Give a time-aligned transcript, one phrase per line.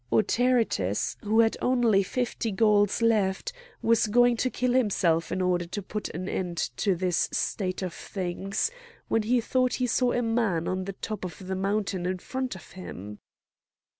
[0.11, 3.53] Autaritus, who had only fifty Gauls left,
[3.83, 7.93] was going to kill himself in order to put an end to this state of
[7.93, 8.71] things,
[9.09, 12.55] when he thought he saw a man on the top of the mountain in front
[12.55, 13.19] of him.